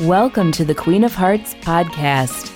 Welcome 0.00 0.50
to 0.52 0.64
the 0.64 0.74
Queen 0.74 1.04
of 1.04 1.14
Hearts 1.14 1.54
podcast. 1.54 2.50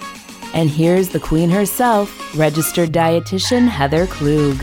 And 0.54 0.68
here's 0.68 1.10
the 1.10 1.21
queen 1.21 1.48
herself, 1.48 2.37
registered 2.37 2.90
dietitian 2.90 3.68
Heather 3.68 4.08
Klug. 4.08 4.56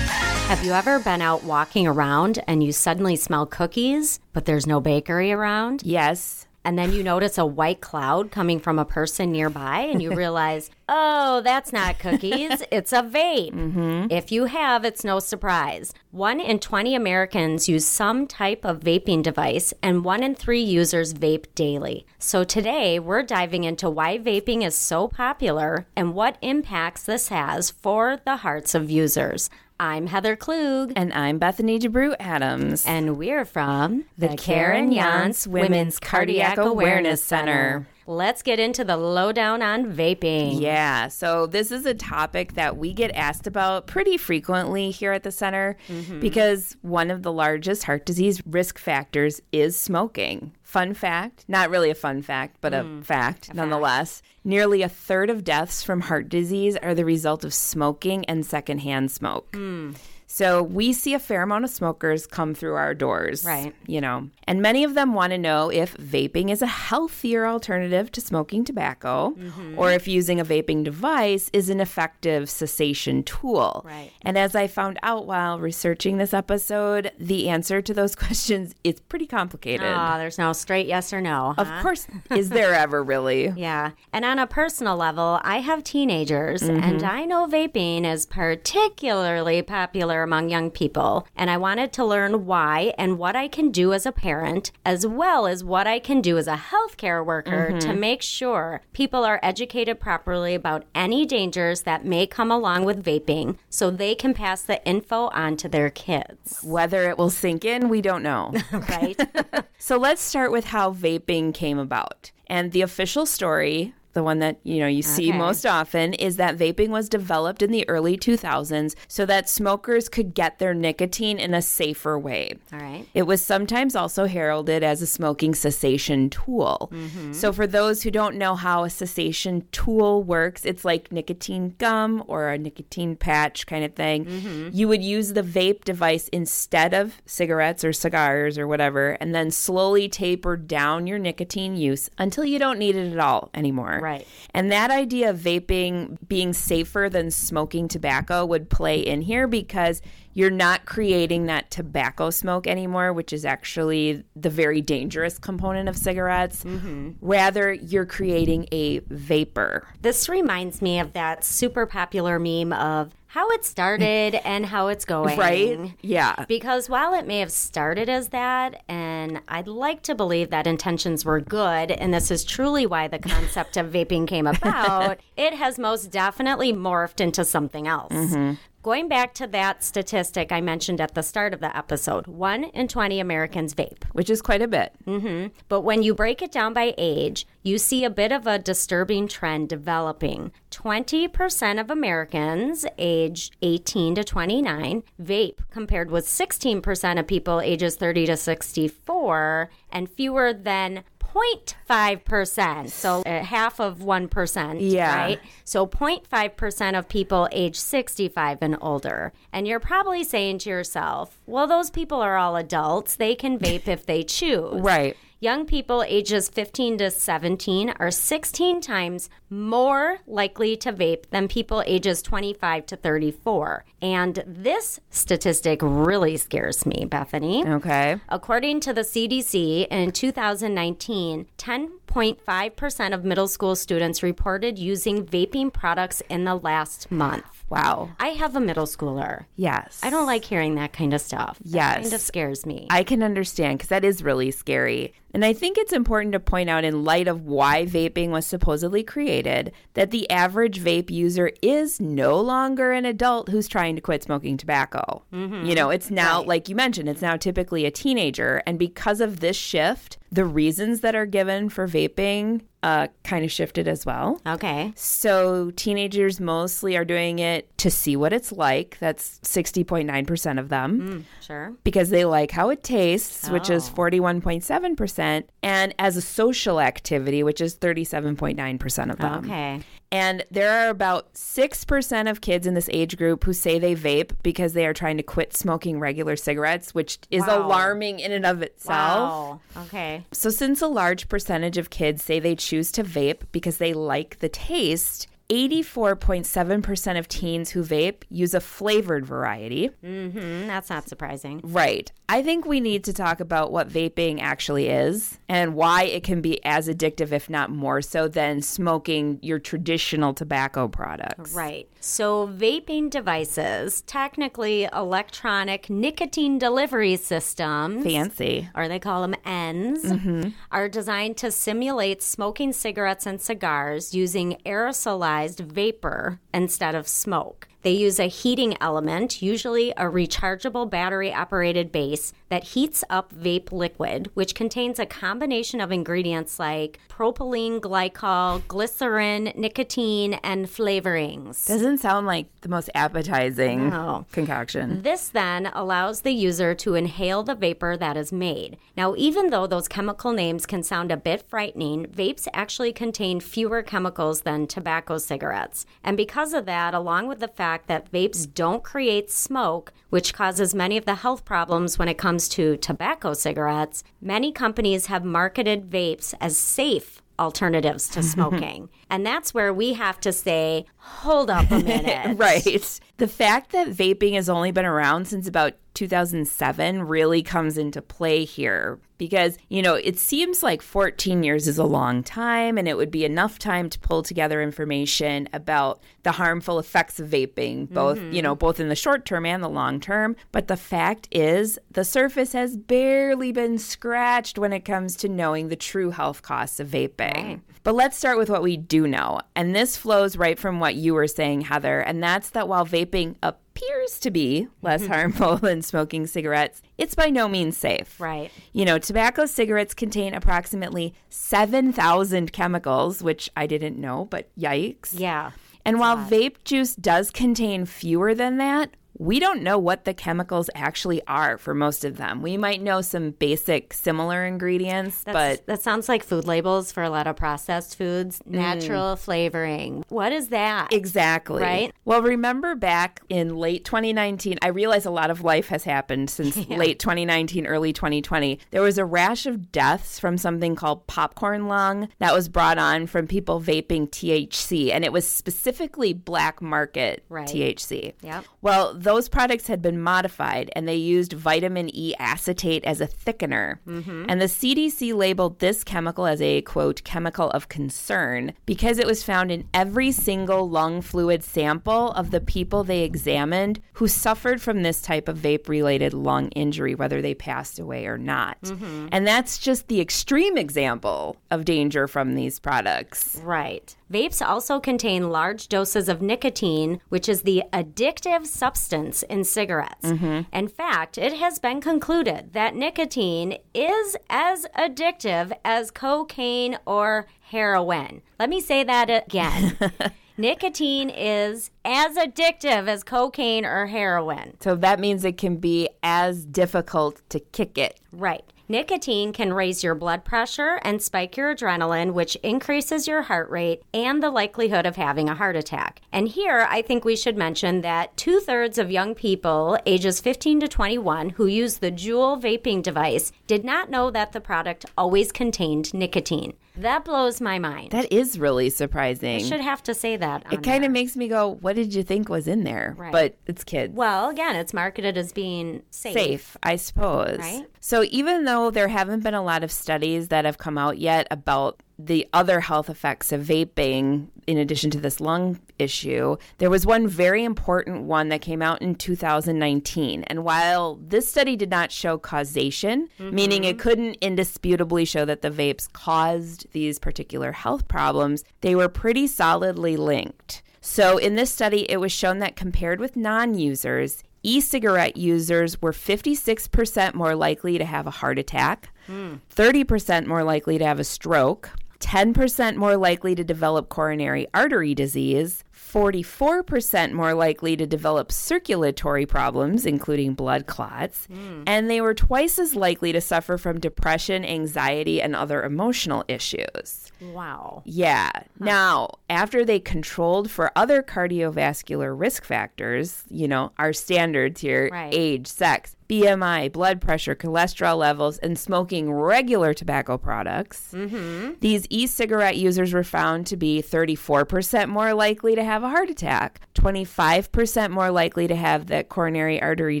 Have 0.48 0.64
you 0.64 0.72
ever 0.72 0.98
been 1.00 1.20
out 1.20 1.44
walking 1.44 1.86
around 1.86 2.42
and 2.46 2.64
you 2.64 2.72
suddenly 2.72 3.16
smell 3.16 3.44
cookies, 3.44 4.18
but 4.32 4.46
there's 4.46 4.66
no 4.66 4.80
bakery 4.80 5.30
around? 5.30 5.82
Yes. 5.84 6.45
And 6.66 6.76
then 6.76 6.92
you 6.92 7.04
notice 7.04 7.38
a 7.38 7.46
white 7.46 7.80
cloud 7.80 8.32
coming 8.32 8.58
from 8.58 8.80
a 8.80 8.84
person 8.84 9.30
nearby 9.30 9.82
and 9.82 10.02
you 10.02 10.12
realize, 10.16 10.68
oh, 10.88 11.40
that's 11.42 11.72
not 11.72 12.00
cookies, 12.00 12.60
it's 12.72 12.92
a 12.92 13.02
vape. 13.02 13.52
Mm-hmm. 13.52 14.10
If 14.10 14.32
you 14.32 14.46
have, 14.46 14.84
it's 14.84 15.04
no 15.04 15.20
surprise. 15.20 15.94
One 16.10 16.40
in 16.40 16.58
20 16.58 16.96
Americans 16.96 17.68
use 17.68 17.86
some 17.86 18.26
type 18.26 18.64
of 18.64 18.80
vaping 18.80 19.22
device, 19.22 19.74
and 19.80 20.04
one 20.04 20.24
in 20.24 20.34
three 20.34 20.62
users 20.62 21.14
vape 21.14 21.54
daily. 21.54 22.04
So 22.18 22.42
today, 22.42 22.98
we're 22.98 23.22
diving 23.22 23.62
into 23.62 23.88
why 23.88 24.18
vaping 24.18 24.66
is 24.66 24.74
so 24.74 25.06
popular 25.06 25.86
and 25.94 26.14
what 26.14 26.36
impacts 26.42 27.04
this 27.04 27.28
has 27.28 27.70
for 27.70 28.18
the 28.24 28.38
hearts 28.38 28.74
of 28.74 28.90
users. 28.90 29.50
I'm 29.78 30.06
Heather 30.06 30.36
Klug. 30.36 30.92
And 30.96 31.12
I'm 31.12 31.38
Bethany 31.38 31.78
DeBrew 31.78 32.16
Adams. 32.18 32.86
And 32.86 33.18
we're 33.18 33.44
from 33.44 34.04
the, 34.16 34.28
the 34.28 34.36
Karen 34.36 34.90
Yontz 34.90 35.46
Women's 35.46 35.98
Cardiac 35.98 36.56
Awareness 36.56 37.22
Center. 37.22 37.86
Let's 38.08 38.42
get 38.42 38.60
into 38.60 38.84
the 38.84 38.96
lowdown 38.96 39.62
on 39.62 39.92
vaping. 39.92 40.60
Yeah, 40.60 41.08
so 41.08 41.46
this 41.46 41.72
is 41.72 41.86
a 41.86 41.94
topic 41.94 42.54
that 42.54 42.76
we 42.76 42.92
get 42.92 43.10
asked 43.16 43.46
about 43.46 43.88
pretty 43.88 44.16
frequently 44.16 44.92
here 44.92 45.12
at 45.12 45.24
the 45.24 45.32
center 45.32 45.76
mm-hmm. 45.88 46.20
because 46.20 46.76
one 46.82 47.10
of 47.10 47.22
the 47.22 47.32
largest 47.32 47.82
heart 47.82 48.06
disease 48.06 48.40
risk 48.46 48.78
factors 48.78 49.40
is 49.50 49.76
smoking. 49.76 50.52
Fun 50.62 50.94
fact, 50.94 51.44
not 51.48 51.70
really 51.70 51.90
a 51.90 51.94
fun 51.94 52.22
fact, 52.22 52.58
but 52.60 52.72
mm, 52.72 53.00
a 53.00 53.04
fact 53.04 53.48
a 53.48 53.54
nonetheless. 53.54 54.20
Fact. 54.20 54.32
Nearly 54.44 54.82
a 54.82 54.88
third 54.88 55.28
of 55.28 55.42
deaths 55.42 55.82
from 55.82 56.02
heart 56.02 56.28
disease 56.28 56.76
are 56.76 56.94
the 56.94 57.04
result 57.04 57.44
of 57.44 57.52
smoking 57.52 58.24
and 58.26 58.46
secondhand 58.46 59.10
smoke. 59.10 59.50
Mm. 59.52 59.96
So 60.26 60.62
we 60.62 60.92
see 60.92 61.14
a 61.14 61.18
fair 61.18 61.42
amount 61.42 61.64
of 61.64 61.70
smokers 61.70 62.26
come 62.26 62.54
through 62.54 62.74
our 62.74 62.94
doors. 62.94 63.44
Right. 63.44 63.74
You 63.86 64.00
know, 64.00 64.28
and 64.44 64.60
many 64.60 64.84
of 64.84 64.94
them 64.94 65.14
want 65.14 65.30
to 65.30 65.38
know 65.38 65.70
if 65.70 65.96
vaping 65.96 66.50
is 66.50 66.62
a 66.62 66.66
healthier 66.66 67.46
alternative 67.46 68.10
to 68.12 68.20
smoking 68.20 68.64
tobacco 68.64 69.30
mm-hmm. 69.30 69.78
or 69.78 69.92
if 69.92 70.08
using 70.08 70.40
a 70.40 70.44
vaping 70.44 70.84
device 70.84 71.48
is 71.52 71.70
an 71.70 71.80
effective 71.80 72.50
cessation 72.50 73.22
tool. 73.22 73.82
Right. 73.86 74.10
And 74.22 74.36
as 74.36 74.54
I 74.54 74.66
found 74.66 74.98
out 75.02 75.26
while 75.26 75.60
researching 75.60 76.18
this 76.18 76.34
episode, 76.34 77.12
the 77.18 77.48
answer 77.48 77.80
to 77.80 77.94
those 77.94 78.14
questions 78.16 78.74
is 78.82 79.00
pretty 79.00 79.26
complicated. 79.26 79.86
Oh, 79.86 80.18
there's 80.18 80.38
no 80.38 80.52
straight 80.52 80.86
yes 80.86 81.12
or 81.12 81.20
no. 81.20 81.54
Huh? 81.56 81.62
Of 81.62 81.82
course. 81.82 82.06
is 82.30 82.50
there 82.50 82.74
ever 82.74 83.02
really? 83.02 83.52
Yeah. 83.66 83.92
And 84.12 84.24
on 84.24 84.38
a 84.38 84.46
personal 84.46 84.96
level, 84.96 85.40
I 85.42 85.58
have 85.58 85.82
teenagers 85.82 86.62
mm-hmm. 86.62 86.82
and 86.82 87.02
I 87.02 87.24
know 87.24 87.46
vaping 87.46 88.04
is 88.04 88.26
particularly 88.26 89.62
popular 89.62 90.15
among 90.22 90.50
young 90.50 90.70
people. 90.70 91.26
And 91.36 91.50
I 91.50 91.56
wanted 91.56 91.92
to 91.94 92.04
learn 92.04 92.46
why 92.46 92.94
and 92.98 93.18
what 93.18 93.36
I 93.36 93.48
can 93.48 93.70
do 93.70 93.92
as 93.92 94.06
a 94.06 94.12
parent 94.12 94.36
parent, 94.46 94.72
as 94.84 95.06
well 95.06 95.46
as 95.46 95.64
what 95.64 95.86
I 95.86 95.98
can 95.98 96.20
do 96.20 96.38
as 96.38 96.46
a 96.46 96.56
healthcare 96.56 97.24
worker 97.24 97.68
mm-hmm. 97.70 97.78
to 97.78 97.94
make 97.94 98.22
sure 98.22 98.80
people 98.92 99.24
are 99.24 99.40
educated 99.42 100.00
properly 100.00 100.54
about 100.54 100.84
any 100.94 101.26
dangers 101.26 101.82
that 101.82 102.04
may 102.04 102.26
come 102.26 102.50
along 102.50 102.84
with 102.84 103.04
vaping 103.04 103.56
so 103.70 103.90
they 103.90 104.14
can 104.14 104.34
pass 104.34 104.62
the 104.62 104.84
info 104.84 105.28
on 105.28 105.56
to 105.58 105.68
their 105.68 105.90
kids. 105.90 106.60
Whether 106.62 107.08
it 107.08 107.18
will 107.18 107.30
sink 107.30 107.64
in, 107.64 107.88
we 107.88 108.00
don't 108.00 108.22
know. 108.22 108.52
right? 108.72 109.20
so 109.78 109.96
let's 109.96 110.22
start 110.22 110.52
with 110.52 110.66
how 110.66 110.92
vaping 110.92 111.54
came 111.54 111.78
about. 111.78 112.30
And 112.46 112.72
the 112.72 112.82
official 112.82 113.26
story 113.26 113.94
the 114.16 114.22
one 114.22 114.38
that 114.38 114.58
you 114.62 114.80
know 114.80 114.86
you 114.86 115.02
see 115.02 115.30
most 115.30 115.66
often 115.66 116.14
is 116.14 116.36
that 116.36 116.56
vaping 116.56 116.88
was 116.88 117.06
developed 117.06 117.60
in 117.60 117.70
the 117.70 117.86
early 117.86 118.16
2000s 118.16 118.94
so 119.08 119.26
that 119.26 119.46
smokers 119.46 120.08
could 120.08 120.32
get 120.32 120.58
their 120.58 120.72
nicotine 120.72 121.38
in 121.38 121.52
a 121.52 121.60
safer 121.60 122.18
way. 122.18 122.54
All 122.72 122.78
right. 122.78 123.06
It 123.12 123.24
was 123.24 123.42
sometimes 123.42 123.94
also 123.94 124.24
heralded 124.24 124.82
as 124.82 125.02
a 125.02 125.06
smoking 125.06 125.54
cessation 125.54 126.30
tool. 126.30 126.88
Mm-hmm. 126.90 127.34
So 127.34 127.52
for 127.52 127.66
those 127.66 128.02
who 128.02 128.10
don't 128.10 128.36
know 128.36 128.54
how 128.54 128.84
a 128.84 128.90
cessation 128.90 129.68
tool 129.70 130.22
works, 130.22 130.64
it's 130.64 130.82
like 130.84 131.12
nicotine 131.12 131.74
gum 131.76 132.24
or 132.26 132.48
a 132.48 132.56
nicotine 132.56 133.16
patch 133.16 133.66
kind 133.66 133.84
of 133.84 133.92
thing. 133.94 134.24
Mm-hmm. 134.24 134.68
You 134.72 134.88
would 134.88 135.02
use 135.02 135.34
the 135.34 135.42
vape 135.42 135.84
device 135.84 136.28
instead 136.28 136.94
of 136.94 137.20
cigarettes 137.26 137.84
or 137.84 137.92
cigars 137.92 138.56
or 138.56 138.66
whatever 138.66 139.10
and 139.20 139.34
then 139.34 139.50
slowly 139.50 140.08
taper 140.08 140.56
down 140.56 141.06
your 141.06 141.18
nicotine 141.18 141.76
use 141.76 142.08
until 142.16 142.46
you 142.46 142.58
don't 142.58 142.78
need 142.78 142.96
it 142.96 143.12
at 143.12 143.18
all 143.18 143.50
anymore. 143.52 144.00
Right. 144.02 144.05
And 144.54 144.70
that 144.72 144.90
idea 144.90 145.30
of 145.30 145.38
vaping 145.38 146.18
being 146.26 146.52
safer 146.52 147.08
than 147.10 147.30
smoking 147.30 147.88
tobacco 147.88 148.44
would 148.44 148.70
play 148.70 149.00
in 149.00 149.22
here 149.22 149.46
because 149.46 150.02
you're 150.32 150.50
not 150.50 150.84
creating 150.84 151.46
that 151.46 151.70
tobacco 151.70 152.28
smoke 152.30 152.66
anymore, 152.66 153.12
which 153.12 153.32
is 153.32 153.44
actually 153.44 154.22
the 154.34 154.50
very 154.50 154.82
dangerous 154.82 155.38
component 155.38 155.88
of 155.88 155.96
cigarettes. 155.96 156.62
Mm-hmm. 156.62 157.12
Rather, 157.22 157.72
you're 157.72 158.04
creating 158.04 158.68
a 158.70 158.98
vapor. 159.08 159.88
This 160.02 160.28
reminds 160.28 160.82
me 160.82 161.00
of 161.00 161.14
that 161.14 161.42
super 161.42 161.86
popular 161.86 162.38
meme 162.38 162.72
of 162.72 163.14
how 163.36 163.50
it 163.50 163.66
started 163.66 164.34
and 164.46 164.64
how 164.64 164.88
it's 164.88 165.04
going. 165.04 165.38
Right? 165.38 165.92
Yeah. 166.00 166.46
Because 166.48 166.88
while 166.88 167.12
it 167.12 167.26
may 167.26 167.40
have 167.40 167.52
started 167.52 168.08
as 168.08 168.30
that, 168.30 168.82
and 168.88 169.42
I'd 169.46 169.68
like 169.68 170.00
to 170.04 170.14
believe 170.14 170.48
that 170.48 170.66
intentions 170.66 171.22
were 171.22 171.40
good, 171.40 171.90
and 171.90 172.14
this 172.14 172.30
is 172.30 172.44
truly 172.44 172.86
why 172.86 173.08
the 173.08 173.18
concept 173.18 173.76
of 173.76 173.92
vaping 173.92 174.26
came 174.26 174.46
about, 174.62 175.20
it 175.36 175.52
has 175.52 175.78
most 175.78 176.10
definitely 176.10 176.72
morphed 176.72 177.20
into 177.20 177.44
something 177.44 177.86
else. 177.86 178.14
Mm-hmm. 178.14 178.54
Going 178.86 179.08
back 179.08 179.34
to 179.34 179.48
that 179.48 179.82
statistic 179.82 180.52
I 180.52 180.60
mentioned 180.60 181.00
at 181.00 181.16
the 181.16 181.22
start 181.24 181.52
of 181.52 181.58
the 181.58 181.76
episode, 181.76 182.28
one 182.28 182.62
in 182.62 182.86
20 182.86 183.18
Americans 183.18 183.74
vape. 183.74 184.04
Which 184.12 184.30
is 184.30 184.40
quite 184.40 184.62
a 184.62 184.68
bit. 184.68 184.92
Mm-hmm. 185.04 185.48
But 185.68 185.80
when 185.80 186.04
you 186.04 186.14
break 186.14 186.40
it 186.40 186.52
down 186.52 186.72
by 186.72 186.94
age, 186.96 187.48
you 187.64 187.78
see 187.78 188.04
a 188.04 188.10
bit 188.10 188.30
of 188.30 188.46
a 188.46 188.60
disturbing 188.60 189.26
trend 189.26 189.68
developing. 189.68 190.52
20% 190.70 191.80
of 191.80 191.90
Americans 191.90 192.86
aged 192.96 193.56
18 193.60 194.14
to 194.14 194.22
29 194.22 195.02
vape, 195.20 195.58
compared 195.68 196.12
with 196.12 196.24
16% 196.24 197.18
of 197.18 197.26
people 197.26 197.60
ages 197.60 197.96
30 197.96 198.26
to 198.26 198.36
64, 198.36 199.68
and 199.90 200.08
fewer 200.08 200.52
than 200.52 201.02
0.5%. 201.36 202.90
So 202.90 203.22
uh, 203.22 203.42
half 203.42 203.80
of 203.80 203.98
1%. 203.98 204.76
Yeah. 204.80 205.16
Right? 205.16 205.40
So 205.64 205.86
0.5% 205.86 206.98
of 206.98 207.08
people 207.08 207.48
age 207.52 207.76
65 207.76 208.58
and 208.60 208.76
older. 208.80 209.32
And 209.52 209.66
you're 209.66 209.80
probably 209.80 210.24
saying 210.24 210.58
to 210.58 210.70
yourself, 210.70 211.38
well, 211.46 211.66
those 211.66 211.90
people 211.90 212.20
are 212.20 212.36
all 212.36 212.56
adults. 212.56 213.16
They 213.16 213.34
can 213.34 213.58
vape 213.58 213.88
if 213.88 214.06
they 214.06 214.22
choose. 214.22 214.80
Right. 214.80 215.16
Young 215.38 215.66
people 215.66 216.02
ages 216.08 216.48
15 216.48 216.96
to 216.96 217.10
17 217.10 217.90
are 218.00 218.10
16 218.10 218.80
times 218.80 219.28
more 219.50 220.20
likely 220.26 220.78
to 220.78 220.90
vape 220.90 221.28
than 221.28 221.46
people 221.46 221.82
ages 221.86 222.22
25 222.22 222.86
to 222.86 222.96
34. 222.96 223.84
And 224.00 224.42
this 224.46 224.98
statistic 225.10 225.80
really 225.82 226.38
scares 226.38 226.86
me, 226.86 227.04
Bethany. 227.04 227.66
Okay. 227.68 228.16
According 228.30 228.80
to 228.80 228.94
the 228.94 229.02
CDC, 229.02 229.88
in 229.88 230.10
2019, 230.10 231.48
10.5% 231.58 233.14
of 233.14 233.24
middle 233.26 233.48
school 233.48 233.76
students 233.76 234.22
reported 234.22 234.78
using 234.78 235.26
vaping 235.26 235.70
products 235.70 236.22
in 236.30 236.44
the 236.44 236.54
last 236.54 237.12
month. 237.12 237.55
Wow. 237.68 238.10
I 238.20 238.28
have 238.28 238.54
a 238.54 238.60
middle 238.60 238.86
schooler. 238.86 239.46
Yes. 239.56 240.00
I 240.02 240.10
don't 240.10 240.26
like 240.26 240.44
hearing 240.44 240.76
that 240.76 240.92
kind 240.92 241.12
of 241.12 241.20
stuff. 241.20 241.58
That 241.64 241.68
yes. 241.68 242.02
kind 242.02 242.12
of 242.12 242.20
scares 242.20 242.64
me. 242.64 242.86
I 242.90 243.02
can 243.02 243.22
understand 243.22 243.78
because 243.78 243.88
that 243.88 244.04
is 244.04 244.22
really 244.22 244.50
scary. 244.50 245.14
And 245.34 245.44
I 245.44 245.52
think 245.52 245.76
it's 245.76 245.92
important 245.92 246.32
to 246.32 246.40
point 246.40 246.70
out, 246.70 246.84
in 246.84 247.04
light 247.04 247.28
of 247.28 247.42
why 247.44 247.84
vaping 247.84 248.30
was 248.30 248.46
supposedly 248.46 249.02
created, 249.02 249.72
that 249.94 250.10
the 250.10 250.30
average 250.30 250.80
vape 250.80 251.10
user 251.10 251.50
is 251.60 252.00
no 252.00 252.40
longer 252.40 252.92
an 252.92 253.04
adult 253.04 253.50
who's 253.50 253.68
trying 253.68 253.96
to 253.96 254.00
quit 254.00 254.22
smoking 254.22 254.56
tobacco. 254.56 255.24
Mm-hmm. 255.32 255.66
You 255.66 255.74
know, 255.74 255.90
it's 255.90 256.10
now, 256.10 256.38
right. 256.38 256.48
like 256.48 256.68
you 256.70 256.76
mentioned, 256.76 257.08
it's 257.08 257.20
now 257.20 257.36
typically 257.36 257.84
a 257.84 257.90
teenager. 257.90 258.62
And 258.66 258.78
because 258.78 259.20
of 259.20 259.40
this 259.40 259.56
shift, 259.56 260.16
the 260.30 260.44
reasons 260.44 261.00
that 261.00 261.14
are 261.14 261.26
given 261.26 261.68
for 261.68 261.86
vaping 261.86 262.62
uh, 262.82 263.08
kind 263.24 263.44
of 263.44 263.50
shifted 263.50 263.88
as 263.88 264.06
well. 264.06 264.40
Okay. 264.46 264.92
So 264.94 265.72
teenagers 265.72 266.38
mostly 266.38 266.96
are 266.96 267.04
doing 267.04 267.40
it 267.40 267.76
to 267.78 267.90
see 267.90 268.16
what 268.16 268.32
it's 268.32 268.52
like. 268.52 268.96
That's 269.00 269.40
60.9% 269.40 270.60
of 270.60 270.68
them. 270.68 271.00
Mm, 271.00 271.44
sure. 271.44 271.72
Because 271.82 272.10
they 272.10 272.24
like 272.24 272.52
how 272.52 272.70
it 272.70 272.84
tastes, 272.84 273.48
oh. 273.48 273.52
which 273.52 273.70
is 273.70 273.90
41.7%, 273.90 275.44
and 275.62 275.94
as 275.98 276.16
a 276.16 276.22
social 276.22 276.80
activity, 276.80 277.42
which 277.42 277.60
is 277.60 277.76
37.9% 277.76 279.10
of 279.10 279.18
them. 279.18 279.44
Okay. 279.44 279.82
And 280.12 280.44
there 280.50 280.70
are 280.70 280.88
about 280.88 281.34
6% 281.34 282.30
of 282.30 282.40
kids 282.40 282.66
in 282.66 282.74
this 282.74 282.88
age 282.92 283.16
group 283.16 283.42
who 283.44 283.52
say 283.52 283.78
they 283.78 283.94
vape 283.96 284.32
because 284.42 284.72
they 284.72 284.86
are 284.86 284.94
trying 284.94 285.16
to 285.16 285.22
quit 285.22 285.54
smoking 285.56 285.98
regular 285.98 286.36
cigarettes, 286.36 286.94
which 286.94 287.18
is 287.30 287.44
Wow. 287.46 287.66
alarming 287.66 288.20
in 288.20 288.30
and 288.30 288.46
of 288.46 288.62
itself. 288.62 288.90
Wow. 288.96 289.60
Okay. 289.84 290.24
So, 290.32 290.48
since 290.50 290.80
a 290.80 290.86
large 290.86 291.28
percentage 291.28 291.76
of 291.76 291.90
kids 291.90 292.22
say 292.22 292.38
they 292.38 292.54
choose 292.54 292.92
to 292.92 293.02
vape 293.02 293.42
because 293.50 293.78
they 293.78 293.92
like 293.94 294.38
the 294.38 294.48
taste, 294.48 295.26
84.7% 295.48 297.18
of 297.18 297.28
teens 297.28 297.70
who 297.70 297.84
vape 297.84 298.24
use 298.28 298.52
a 298.52 298.60
flavored 298.60 299.24
variety. 299.24 299.90
Mm, 300.04 300.66
that's 300.66 300.90
not 300.90 301.08
surprising. 301.08 301.60
Right. 301.62 302.10
I 302.28 302.42
think 302.42 302.66
we 302.66 302.80
need 302.80 303.04
to 303.04 303.12
talk 303.12 303.38
about 303.38 303.70
what 303.70 303.88
vaping 303.88 304.40
actually 304.40 304.88
is 304.88 305.38
and 305.48 305.74
why 305.74 306.04
it 306.04 306.24
can 306.24 306.40
be 306.40 306.64
as 306.64 306.88
addictive, 306.88 307.30
if 307.30 307.48
not 307.48 307.70
more 307.70 308.02
so, 308.02 308.26
than 308.26 308.60
smoking 308.62 309.38
your 309.42 309.60
traditional 309.60 310.34
tobacco 310.34 310.88
products. 310.88 311.52
Right. 311.52 311.88
So, 312.00 312.48
vaping 312.48 313.10
devices, 313.10 314.02
technically 314.02 314.88
electronic 314.92 315.88
nicotine 315.88 316.58
delivery 316.58 317.16
systems, 317.16 318.04
Fancy. 318.04 318.68
or 318.74 318.88
they 318.88 318.98
call 318.98 319.22
them 319.22 319.36
ENDS, 319.44 320.52
are 320.72 320.88
designed 320.88 321.36
to 321.38 321.52
simulate 321.52 322.22
smoking 322.22 322.72
cigarettes 322.72 323.26
and 323.26 323.40
cigars 323.40 324.14
using 324.14 324.58
aerosolized 324.66 325.35
vapor 325.60 326.40
instead 326.54 326.94
of 326.94 327.06
smoke. 327.06 327.68
They 327.82 327.92
use 327.92 328.18
a 328.18 328.26
heating 328.26 328.76
element, 328.80 329.42
usually 329.42 329.90
a 329.92 330.04
rechargeable 330.04 330.90
battery 330.90 331.32
operated 331.32 331.92
base, 331.92 332.32
that 332.48 332.64
heats 332.64 333.04
up 333.08 333.32
vape 333.32 333.70
liquid, 333.70 334.30
which 334.34 334.54
contains 334.54 334.98
a 334.98 335.06
combination 335.06 335.80
of 335.80 335.92
ingredients 335.92 336.58
like 336.58 336.98
propylene 337.08 337.80
glycol, 337.80 338.66
glycerin, 338.66 339.52
nicotine, 339.56 340.34
and 340.42 340.66
flavorings. 340.66 341.66
Doesn't 341.66 341.98
sound 341.98 342.26
like 342.26 342.46
the 342.62 342.68
most 342.68 342.90
appetizing 342.94 343.90
No. 343.90 344.26
concoction. 344.32 345.02
This 345.02 345.28
then 345.28 345.66
allows 345.66 346.22
the 346.22 346.32
user 346.32 346.74
to 346.76 346.94
inhale 346.94 347.42
the 347.42 347.54
vapor 347.54 347.96
that 347.96 348.16
is 348.16 348.32
made. 348.32 348.78
Now, 348.96 349.14
even 349.16 349.50
though 349.50 349.66
those 349.66 349.88
chemical 349.88 350.32
names 350.32 350.66
can 350.66 350.82
sound 350.82 351.12
a 351.12 351.16
bit 351.16 351.42
frightening, 351.42 352.06
vapes 352.06 352.48
actually 352.52 352.92
contain 352.92 353.40
fewer 353.40 353.82
chemicals 353.82 354.40
than 354.42 354.66
tobacco 354.66 355.18
cigarettes. 355.18 355.86
And 356.02 356.16
because 356.16 356.52
of 356.52 356.66
that, 356.66 356.94
along 356.94 357.28
with 357.28 357.40
the 357.40 357.48
fact 357.48 357.75
that 357.86 358.10
vapes 358.10 358.52
don't 358.52 358.82
create 358.82 359.30
smoke, 359.30 359.92
which 360.10 360.32
causes 360.32 360.74
many 360.74 360.96
of 360.96 361.04
the 361.04 361.16
health 361.16 361.44
problems 361.44 361.98
when 361.98 362.08
it 362.08 362.18
comes 362.18 362.48
to 362.50 362.76
tobacco 362.78 363.34
cigarettes, 363.34 364.02
many 364.20 364.52
companies 364.52 365.06
have 365.06 365.24
marketed 365.24 365.90
vapes 365.90 366.34
as 366.40 366.56
safe 366.56 367.20
alternatives 367.38 368.08
to 368.08 368.22
smoking. 368.34 368.88
And 369.10 369.24
that's 369.24 369.54
where 369.54 369.72
we 369.72 369.92
have 369.94 370.20
to 370.20 370.32
say, 370.32 370.86
hold 370.96 371.50
up 371.50 371.70
a 371.70 371.78
minute. 371.82 372.38
Right. 372.38 373.00
The 373.18 373.28
fact 373.28 373.72
that 373.72 373.88
vaping 373.88 374.34
has 374.34 374.48
only 374.48 374.72
been 374.72 374.84
around 374.84 375.26
since 375.26 375.48
about 375.48 375.74
2007 375.94 377.02
really 377.04 377.42
comes 377.42 377.78
into 377.78 378.02
play 378.02 378.44
here 378.44 378.98
because, 379.16 379.56
you 379.70 379.80
know, 379.80 379.94
it 379.94 380.18
seems 380.18 380.62
like 380.62 380.82
14 380.82 381.42
years 381.42 381.66
is 381.66 381.78
a 381.78 381.84
long 381.84 382.22
time 382.22 382.76
and 382.76 382.86
it 382.86 382.98
would 382.98 383.10
be 383.10 383.24
enough 383.24 383.58
time 383.58 383.88
to 383.88 383.98
pull 384.00 384.22
together 384.22 384.60
information 384.60 385.48
about 385.54 386.00
the 386.22 386.32
harmful 386.32 386.78
effects 386.78 387.18
of 387.18 387.30
vaping, 387.30 387.88
both, 387.88 388.20
you 388.30 388.42
know, 388.42 388.54
mm-hmm. 388.54 388.58
both 388.58 388.78
in 388.78 388.90
the 388.90 388.94
short 388.94 389.24
term 389.24 389.46
and 389.46 389.62
the 389.62 389.68
long 389.68 389.98
term. 389.98 390.36
But 390.52 390.68
the 390.68 390.76
fact 390.76 391.28
is, 391.30 391.78
the 391.90 392.04
surface 392.04 392.52
has 392.52 392.76
barely 392.76 393.52
been 393.52 393.78
scratched 393.78 394.58
when 394.58 394.74
it 394.74 394.84
comes 394.84 395.16
to 395.16 395.28
knowing 395.30 395.68
the 395.68 395.76
true 395.76 396.10
health 396.10 396.42
costs 396.42 396.78
of 396.78 396.88
vaping. 396.88 397.62
But 397.86 397.94
let's 397.94 398.16
start 398.16 398.36
with 398.36 398.50
what 398.50 398.64
we 398.64 398.76
do 398.76 399.06
know. 399.06 399.42
And 399.54 399.72
this 399.72 399.96
flows 399.96 400.36
right 400.36 400.58
from 400.58 400.80
what 400.80 400.96
you 400.96 401.14
were 401.14 401.28
saying, 401.28 401.60
Heather. 401.60 402.00
And 402.00 402.20
that's 402.20 402.50
that 402.50 402.66
while 402.66 402.84
vaping 402.84 403.36
appears 403.44 404.18
to 404.22 404.32
be 404.32 404.66
less 404.82 405.06
harmful 405.06 405.56
than 405.62 405.82
smoking 405.82 406.26
cigarettes, 406.26 406.82
it's 406.98 407.14
by 407.14 407.30
no 407.30 407.46
means 407.46 407.76
safe. 407.76 408.18
Right. 408.18 408.50
You 408.72 408.86
know, 408.86 408.98
tobacco 408.98 409.46
cigarettes 409.46 409.94
contain 409.94 410.34
approximately 410.34 411.14
7,000 411.28 412.52
chemicals, 412.52 413.22
which 413.22 413.48
I 413.56 413.68
didn't 413.68 414.00
know, 414.00 414.24
but 414.24 414.48
yikes. 414.58 415.10
Yeah. 415.12 415.52
And 415.84 416.00
while 416.00 416.16
vape 416.16 416.64
juice 416.64 416.96
does 416.96 417.30
contain 417.30 417.86
fewer 417.86 418.34
than 418.34 418.56
that, 418.56 418.90
we 419.18 419.38
don't 419.38 419.62
know 419.62 419.78
what 419.78 420.04
the 420.04 420.14
chemicals 420.14 420.68
actually 420.74 421.22
are 421.26 421.58
for 421.58 421.74
most 421.74 422.04
of 422.04 422.16
them. 422.16 422.42
We 422.42 422.56
might 422.56 422.82
know 422.82 423.00
some 423.00 423.30
basic 423.32 423.92
similar 423.92 424.44
ingredients, 424.44 425.22
That's, 425.24 425.58
but 425.60 425.66
that 425.66 425.82
sounds 425.82 426.08
like 426.08 426.22
food 426.22 426.46
labels 426.46 426.92
for 426.92 427.02
a 427.02 427.10
lot 427.10 427.26
of 427.26 427.36
processed 427.36 427.96
foods. 427.96 428.40
Mm. 428.40 428.52
Natural 428.52 429.16
flavoring. 429.16 430.04
What 430.08 430.32
is 430.32 430.48
that? 430.48 430.92
Exactly. 430.92 431.62
Right? 431.62 431.92
Well, 432.04 432.22
remember 432.22 432.74
back 432.74 433.22
in 433.28 433.56
late 433.56 433.84
2019, 433.84 434.58
I 434.62 434.68
realize 434.68 435.06
a 435.06 435.10
lot 435.10 435.30
of 435.30 435.42
life 435.42 435.68
has 435.68 435.84
happened 435.84 436.30
since 436.30 436.56
late 436.68 436.98
2019, 436.98 437.66
early 437.66 437.92
2020. 437.92 438.58
There 438.70 438.82
was 438.82 438.98
a 438.98 439.04
rash 439.04 439.46
of 439.46 439.72
deaths 439.72 440.18
from 440.18 440.36
something 440.38 440.74
called 440.74 441.06
popcorn 441.06 441.68
lung 441.68 442.08
that 442.18 442.34
was 442.34 442.48
brought 442.48 442.78
on 442.78 443.06
from 443.06 443.26
people 443.26 443.60
vaping 443.60 444.08
THC, 444.08 444.92
and 444.92 445.04
it 445.04 445.12
was 445.12 445.26
specifically 445.26 446.12
black 446.12 446.60
market 446.60 447.24
Right. 447.28 447.48
THC. 447.48 448.14
Yep. 448.22 448.44
Well, 448.62 448.94
those 449.06 449.28
products 449.28 449.68
had 449.68 449.80
been 449.80 450.02
modified 450.02 450.68
and 450.74 450.88
they 450.88 450.96
used 450.96 451.32
vitamin 451.32 451.88
E 451.94 452.12
acetate 452.18 452.84
as 452.84 453.00
a 453.00 453.06
thickener. 453.06 453.78
Mm-hmm. 453.86 454.26
And 454.28 454.40
the 454.40 454.46
CDC 454.46 455.14
labeled 455.14 455.60
this 455.60 455.84
chemical 455.84 456.26
as 456.26 456.42
a 456.42 456.62
quote, 456.62 457.04
chemical 457.04 457.50
of 457.50 457.68
concern 457.68 458.52
because 458.66 458.98
it 458.98 459.06
was 459.06 459.22
found 459.22 459.52
in 459.52 459.68
every 459.72 460.10
single 460.10 460.68
lung 460.68 461.00
fluid 461.00 461.44
sample 461.44 462.10
of 462.12 462.32
the 462.32 462.40
people 462.40 462.82
they 462.82 463.02
examined 463.04 463.80
who 463.92 464.08
suffered 464.08 464.60
from 464.60 464.82
this 464.82 465.00
type 465.00 465.28
of 465.28 465.38
vape 465.38 465.68
related 465.68 466.12
lung 466.12 466.48
injury, 466.48 466.96
whether 466.96 467.22
they 467.22 467.34
passed 467.34 467.78
away 467.78 468.06
or 468.06 468.18
not. 468.18 468.60
Mm-hmm. 468.62 469.08
And 469.12 469.24
that's 469.24 469.58
just 469.58 469.86
the 469.86 470.00
extreme 470.00 470.58
example 470.58 471.36
of 471.52 471.64
danger 471.64 472.08
from 472.08 472.34
these 472.34 472.58
products. 472.58 473.40
Right. 473.44 473.94
Vapes 474.12 474.46
also 474.46 474.78
contain 474.78 475.30
large 475.30 475.68
doses 475.68 476.08
of 476.08 476.22
nicotine, 476.22 477.00
which 477.08 477.28
is 477.28 477.42
the 477.42 477.64
addictive 477.72 478.46
substance 478.46 479.24
in 479.24 479.42
cigarettes. 479.42 480.06
Mm-hmm. 480.06 480.42
In 480.52 480.68
fact, 480.68 481.18
it 481.18 481.32
has 481.32 481.58
been 481.58 481.80
concluded 481.80 482.52
that 482.52 482.76
nicotine 482.76 483.58
is 483.74 484.16
as 484.30 484.66
addictive 484.78 485.52
as 485.64 485.90
cocaine 485.90 486.78
or 486.86 487.26
heroin. 487.40 488.22
Let 488.38 488.48
me 488.48 488.60
say 488.60 488.84
that 488.84 489.10
again. 489.10 489.76
nicotine 490.36 491.10
is 491.10 491.70
as 491.84 492.16
addictive 492.16 492.86
as 492.86 493.02
cocaine 493.02 493.64
or 493.64 493.86
heroin. 493.86 494.56
So 494.60 494.76
that 494.76 495.00
means 495.00 495.24
it 495.24 495.36
can 495.36 495.56
be 495.56 495.88
as 496.02 496.44
difficult 496.44 497.22
to 497.30 497.40
kick 497.40 497.76
it. 497.76 497.98
Right. 498.12 498.44
Nicotine 498.68 499.32
can 499.32 499.52
raise 499.52 499.84
your 499.84 499.94
blood 499.94 500.24
pressure 500.24 500.80
and 500.82 501.00
spike 501.00 501.36
your 501.36 501.54
adrenaline, 501.54 502.12
which 502.12 502.34
increases 502.36 503.06
your 503.06 503.22
heart 503.22 503.48
rate 503.48 503.82
and 503.94 504.20
the 504.20 504.30
likelihood 504.30 504.86
of 504.86 504.96
having 504.96 505.28
a 505.28 505.36
heart 505.36 505.54
attack. 505.54 506.00
And 506.12 506.26
here, 506.26 506.66
I 506.68 506.82
think 506.82 507.04
we 507.04 507.14
should 507.14 507.36
mention 507.36 507.82
that 507.82 508.16
two 508.16 508.40
thirds 508.40 508.76
of 508.76 508.90
young 508.90 509.14
people 509.14 509.78
ages 509.86 510.20
15 510.20 510.60
to 510.60 510.68
21 510.68 511.30
who 511.30 511.46
use 511.46 511.78
the 511.78 511.92
Juul 511.92 512.42
vaping 512.42 512.82
device 512.82 513.30
did 513.46 513.64
not 513.64 513.88
know 513.88 514.10
that 514.10 514.32
the 514.32 514.40
product 514.40 514.84
always 514.98 515.30
contained 515.30 515.94
nicotine. 515.94 516.54
That 516.76 517.04
blows 517.04 517.40
my 517.40 517.58
mind. 517.58 517.92
That 517.92 518.12
is 518.12 518.38
really 518.38 518.68
surprising. 518.68 519.36
I 519.36 519.42
should 519.42 519.60
have 519.60 519.82
to 519.84 519.94
say 519.94 520.16
that. 520.16 520.44
it 520.52 520.62
kind 520.62 520.84
of 520.84 520.90
makes 520.90 521.16
me 521.16 521.26
go, 521.26 521.54
what 521.60 521.74
did 521.76 521.94
you 521.94 522.02
think 522.02 522.28
was 522.28 522.46
in 522.46 522.64
there? 522.64 522.94
Right. 522.98 523.12
But 523.12 523.36
it's 523.46 523.64
kids. 523.64 523.94
Well, 523.94 524.28
again, 524.28 524.56
it's 524.56 524.74
marketed 524.74 525.16
as 525.16 525.32
being 525.32 525.82
safe. 525.90 526.12
Safe, 526.12 526.56
I 526.62 526.76
suppose. 526.76 527.38
Right? 527.38 527.64
So 527.86 528.02
even 528.10 528.46
though 528.46 528.72
there 528.72 528.88
haven't 528.88 529.22
been 529.22 529.32
a 529.32 529.44
lot 529.44 529.62
of 529.62 529.70
studies 529.70 530.26
that 530.26 530.44
have 530.44 530.58
come 530.58 530.76
out 530.76 530.98
yet 530.98 531.28
about 531.30 531.80
the 531.96 532.26
other 532.32 532.58
health 532.58 532.90
effects 532.90 533.30
of 533.30 533.42
vaping 533.42 534.26
in 534.48 534.58
addition 534.58 534.90
to 534.90 534.98
this 534.98 535.20
lung 535.20 535.60
issue, 535.78 536.36
there 536.58 536.68
was 536.68 536.84
one 536.84 537.06
very 537.06 537.44
important 537.44 538.02
one 538.02 538.28
that 538.30 538.40
came 538.40 538.60
out 538.60 538.82
in 538.82 538.96
2019. 538.96 540.24
And 540.24 540.42
while 540.42 540.96
this 540.96 541.30
study 541.30 541.54
did 541.54 541.70
not 541.70 541.92
show 541.92 542.18
causation, 542.18 543.08
mm-hmm. 543.20 543.32
meaning 543.32 543.62
it 543.62 543.78
couldn't 543.78 544.14
indisputably 544.14 545.04
show 545.04 545.24
that 545.24 545.42
the 545.42 545.50
vapes 545.52 545.88
caused 545.92 546.66
these 546.72 546.98
particular 546.98 547.52
health 547.52 547.86
problems, 547.86 548.42
they 548.62 548.74
were 548.74 548.88
pretty 548.88 549.28
solidly 549.28 549.96
linked. 549.96 550.64
So, 550.80 551.18
in 551.18 551.34
this 551.34 551.52
study, 551.52 551.88
it 551.90 551.96
was 551.96 552.12
shown 552.12 552.38
that 552.38 552.54
compared 552.54 553.00
with 553.00 553.16
non 553.16 553.54
users, 553.54 554.22
e 554.46 554.60
cigarette 554.60 555.16
users 555.16 555.82
were 555.82 555.92
56% 555.92 557.14
more 557.14 557.34
likely 557.34 557.78
to 557.78 557.84
have 557.84 558.06
a 558.06 558.12
heart 558.12 558.38
attack, 558.38 558.90
30% 559.08 560.26
more 560.26 560.44
likely 560.44 560.78
to 560.78 560.84
have 560.84 561.00
a 561.00 561.04
stroke, 561.04 561.70
10% 561.98 562.76
more 562.76 562.96
likely 562.96 563.34
to 563.34 563.42
develop 563.42 563.88
coronary 563.88 564.46
artery 564.54 564.94
disease, 564.94 565.64
44% 565.76 567.12
more 567.12 567.34
likely 567.34 567.76
to 567.76 567.86
develop 567.86 568.32
circulatory 568.32 569.26
problems, 569.26 569.84
including 569.84 570.34
blood 570.34 570.66
clots, 570.66 571.26
hmm. 571.26 571.62
and 571.66 571.90
they 571.90 572.00
were 572.00 572.14
twice 572.14 572.58
as 572.58 572.74
likely 572.74 573.12
to 573.12 573.20
suffer 573.20 573.58
from 573.58 573.78
depression, 573.78 574.44
anxiety, 574.44 575.20
and 575.20 575.36
other 575.36 575.62
emotional 575.62 576.24
issues. 576.28 577.12
Wow. 577.20 577.82
Yeah. 577.84 578.30
Now, 578.58 579.10
after 579.28 579.64
they 579.64 579.80
controlled 579.80 580.50
for 580.50 580.72
other 580.76 581.02
cardiovascular 581.02 582.18
risk 582.18 582.44
factors, 582.44 583.24
you 583.28 583.48
know, 583.48 583.72
our 583.78 583.92
standards 583.92 584.60
here 584.60 584.88
Right. 584.92 585.12
age, 585.12 585.46
sex, 585.46 585.96
BMI, 586.08 586.70
blood 586.72 587.00
pressure, 587.00 587.34
cholesterol 587.34 587.98
levels, 587.98 588.38
and 588.38 588.58
smoking 588.58 589.12
regular 589.12 589.74
tobacco 589.74 590.16
products, 590.16 590.92
mm-hmm. 590.92 591.54
these 591.60 591.86
e 591.90 592.06
cigarette 592.06 592.56
users 592.56 592.92
were 592.92 593.02
found 593.02 593.46
to 593.48 593.56
be 593.56 593.82
34% 593.82 594.88
more 594.88 595.14
likely 595.14 595.54
to 595.56 595.64
have 595.66 595.82
a 595.82 595.88
heart 595.90 596.08
attack, 596.08 596.60
25% 596.74 597.90
more 597.90 598.10
likely 598.10 598.48
to 598.48 598.56
have 598.56 598.86
the 598.86 599.04
coronary 599.04 599.60
artery 599.60 600.00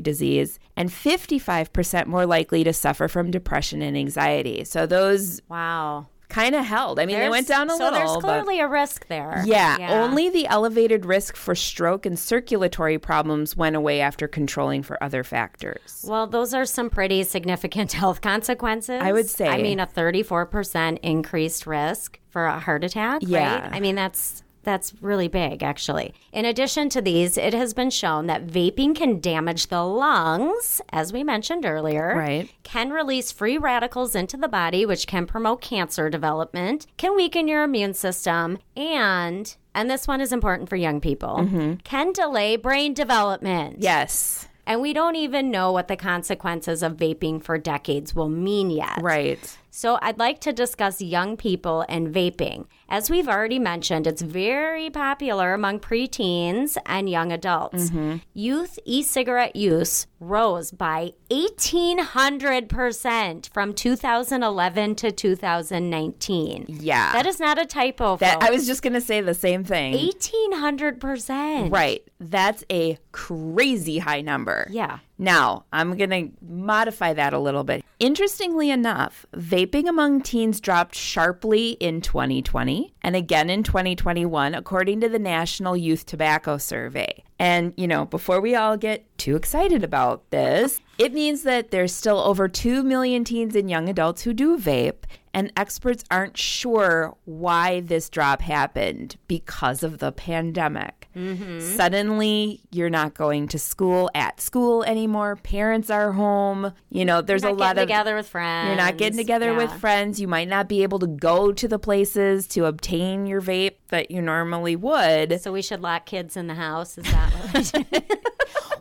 disease, 0.00 0.58
and 0.76 0.88
55% 0.90 2.06
more 2.06 2.26
likely 2.26 2.64
to 2.64 2.72
suffer 2.72 3.08
from 3.08 3.30
depression 3.30 3.82
and 3.82 3.96
anxiety. 3.96 4.64
So 4.64 4.86
those 4.86 5.40
Wow. 5.48 6.06
kind 6.28 6.54
of 6.56 6.64
held. 6.64 6.98
I 6.98 7.06
mean, 7.06 7.18
they 7.18 7.28
went 7.28 7.46
down 7.46 7.68
a 7.70 7.76
so 7.76 7.84
little. 7.84 7.98
So 7.98 8.04
there's 8.20 8.24
clearly 8.24 8.60
a 8.60 8.66
risk 8.66 9.06
there. 9.06 9.42
yeah, 9.46 9.76
only 10.02 10.28
the 10.28 10.46
elevated 10.48 11.06
risk 11.06 11.36
for 11.36 11.54
stroke 11.54 12.04
and 12.04 12.18
circulatory 12.18 12.98
problems 12.98 13.56
went 13.56 13.76
away 13.76 14.00
after 14.00 14.26
controlling 14.26 14.82
for 14.82 15.00
other 15.02 15.22
factors. 15.22 16.04
Well, 16.06 16.26
those 16.26 16.52
are 16.52 16.64
some 16.64 16.90
pretty 16.90 17.22
significant 17.22 17.92
health 18.00 18.20
consequences. 18.22 19.00
I 19.02 19.12
would 19.12 19.28
say. 19.30 19.46
I 19.48 19.62
mean, 19.62 19.78
a 19.80 19.86
34% 19.86 20.98
increased 21.02 21.66
risk 21.66 22.18
for 22.28 22.44
a 22.46 22.58
heart 22.58 22.82
attack. 22.84 23.22
Yeah. 23.24 23.60
Right? 23.62 23.72
I 23.74 23.80
mean, 23.80 23.94
that's. 23.94 24.42
That's 24.66 24.92
really 25.00 25.28
big, 25.28 25.62
actually. 25.62 26.12
In 26.32 26.44
addition 26.44 26.88
to 26.90 27.00
these, 27.00 27.38
it 27.38 27.54
has 27.54 27.72
been 27.72 27.88
shown 27.88 28.26
that 28.26 28.46
vaping 28.48 28.94
can 28.96 29.20
damage 29.20 29.68
the 29.68 29.82
lungs, 29.84 30.80
as 30.92 31.12
we 31.12 31.22
mentioned 31.22 31.64
earlier. 31.64 32.14
Right. 32.16 32.50
Can 32.64 32.90
release 32.90 33.30
free 33.32 33.56
radicals 33.58 34.14
into 34.16 34.36
the 34.36 34.48
body, 34.48 34.84
which 34.84 35.06
can 35.06 35.24
promote 35.24 35.60
cancer 35.60 36.10
development, 36.10 36.86
can 36.96 37.14
weaken 37.16 37.46
your 37.46 37.62
immune 37.62 37.94
system, 37.94 38.58
and, 38.76 39.54
and 39.74 39.88
this 39.88 40.08
one 40.08 40.20
is 40.20 40.32
important 40.32 40.68
for 40.68 40.76
young 40.76 41.00
people, 41.00 41.36
Mm-hmm. 41.38 41.74
can 41.84 42.12
delay 42.12 42.56
brain 42.56 42.92
development. 42.92 43.76
Yes, 43.78 44.48
And 44.66 44.80
we 44.80 44.92
don't 44.92 45.14
even 45.14 45.52
know 45.52 45.70
what 45.70 45.86
the 45.86 45.96
consequences 45.96 46.82
of 46.82 46.96
vaping 46.96 47.40
for 47.40 47.56
decades 47.56 48.16
will 48.16 48.28
mean 48.28 48.68
yet. 48.70 49.00
right. 49.00 49.56
So 49.76 49.98
I'd 50.00 50.18
like 50.18 50.40
to 50.40 50.54
discuss 50.54 51.02
young 51.02 51.36
people 51.36 51.84
and 51.86 52.08
vaping. 52.08 52.64
As 52.88 53.10
we've 53.10 53.28
already 53.28 53.58
mentioned, 53.58 54.06
it's 54.06 54.22
very 54.22 54.88
popular 54.88 55.52
among 55.52 55.80
preteens 55.80 56.78
and 56.86 57.10
young 57.10 57.30
adults. 57.30 57.90
Mm-hmm. 57.90 58.16
Youth 58.32 58.78
e 58.86 59.02
cigarette 59.02 59.54
use 59.54 60.06
rose 60.20 60.70
by 60.70 61.12
1,800% 61.30 63.52
from 63.52 63.74
2011 63.74 64.94
to 64.96 65.12
2019. 65.12 66.64
Yeah. 66.68 67.12
That 67.12 67.26
is 67.26 67.38
not 67.38 67.58
a 67.58 67.66
typo. 67.66 68.16
That 68.16 68.42
I 68.42 68.50
was 68.50 68.66
just 68.66 68.82
going 68.82 68.94
to 68.94 69.00
say 69.00 69.20
the 69.20 69.34
same 69.34 69.62
thing. 69.64 69.94
1,800%. 69.94 71.72
Right. 71.72 72.02
That's 72.18 72.64
a 72.70 72.98
crazy 73.12 73.98
high 73.98 74.22
number. 74.22 74.66
Yeah. 74.70 75.00
Now, 75.18 75.64
I'm 75.72 75.96
going 75.96 76.10
to 76.10 76.28
modify 76.42 77.14
that 77.14 77.32
a 77.32 77.38
little 77.38 77.64
bit. 77.64 77.82
Interestingly 77.98 78.70
enough, 78.70 79.24
vaping 79.34 79.88
among 79.88 80.20
teens 80.22 80.60
dropped 80.60 80.94
sharply 80.94 81.70
in 81.72 82.02
2020 82.02 82.94
and 83.02 83.16
again 83.16 83.48
in 83.48 83.62
2021, 83.62 84.54
according 84.54 85.00
to 85.00 85.08
the 85.08 85.18
National 85.18 85.74
Youth 85.76 86.04
Tobacco 86.06 86.58
Survey. 86.58 87.24
And, 87.38 87.74
you 87.76 87.86
know, 87.86 88.06
before 88.06 88.40
we 88.40 88.54
all 88.54 88.76
get 88.76 89.06
too 89.18 89.36
excited 89.36 89.84
about 89.84 90.30
this, 90.30 90.80
it 90.98 91.12
means 91.12 91.42
that 91.42 91.70
there's 91.70 91.92
still 91.92 92.18
over 92.18 92.48
2 92.48 92.82
million 92.82 93.24
teens 93.24 93.54
and 93.54 93.70
young 93.70 93.88
adults 93.88 94.22
who 94.22 94.32
do 94.32 94.58
vape, 94.58 95.04
and 95.34 95.52
experts 95.54 96.02
aren't 96.10 96.38
sure 96.38 97.14
why 97.26 97.80
this 97.80 98.08
drop 98.08 98.40
happened 98.40 99.16
because 99.28 99.82
of 99.82 99.98
the 99.98 100.12
pandemic. 100.12 101.05
Mm-hmm. 101.16 101.60
Suddenly, 101.76 102.60
you're 102.70 102.90
not 102.90 103.14
going 103.14 103.48
to 103.48 103.58
school 103.58 104.10
at 104.14 104.40
school 104.40 104.84
anymore. 104.84 105.36
Parents 105.36 105.88
are 105.88 106.12
home. 106.12 106.72
You 106.90 107.06
know, 107.06 107.22
there's 107.22 107.42
a 107.42 107.50
lot 107.50 107.76
getting 107.76 107.82
of 107.82 107.88
together 107.88 108.14
with 108.16 108.28
friends. 108.28 108.68
you're 108.68 108.76
not 108.76 108.98
getting 108.98 109.16
together 109.16 109.54
with 109.54 109.72
friends. 109.72 110.20
You 110.20 110.28
might 110.28 110.48
not 110.48 110.68
be 110.68 110.82
able 110.82 110.98
to 110.98 111.06
go 111.06 111.52
to 111.52 111.66
the 111.66 111.78
places 111.78 112.46
to 112.48 112.66
obtain 112.66 113.26
your 113.26 113.40
vape 113.40 113.76
that 113.88 114.10
you 114.10 114.20
normally 114.20 114.76
would. 114.76 115.40
So 115.40 115.52
we 115.52 115.62
should 115.62 115.80
lock 115.80 116.04
kids 116.06 116.36
in 116.36 116.48
the 116.48 116.54
house. 116.54 116.98
Is 116.98 117.04
that 117.04 117.32
what? 117.32 118.32